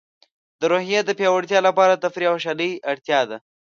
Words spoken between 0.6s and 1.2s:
روحیې د